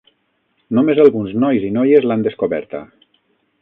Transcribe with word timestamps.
Només 0.77 1.03
alguns 1.03 1.37
nois 1.45 1.69
i 1.69 1.71
noies 1.79 2.09
l'han 2.09 2.29
descoberta. 2.31 2.87